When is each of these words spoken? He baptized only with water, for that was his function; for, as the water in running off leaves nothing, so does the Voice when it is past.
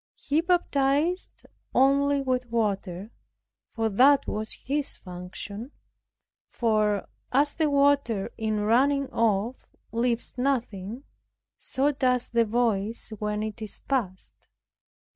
He 0.15 0.41
baptized 0.41 1.45
only 1.75 2.21
with 2.23 2.49
water, 2.49 3.11
for 3.75 3.87
that 3.87 4.25
was 4.25 4.51
his 4.53 4.95
function; 4.95 5.73
for, 6.49 7.07
as 7.31 7.53
the 7.53 7.69
water 7.69 8.31
in 8.35 8.61
running 8.61 9.05
off 9.11 9.67
leaves 9.91 10.33
nothing, 10.39 11.03
so 11.59 11.91
does 11.91 12.29
the 12.29 12.45
Voice 12.45 13.11
when 13.19 13.43
it 13.43 13.61
is 13.61 13.79
past. 13.81 14.33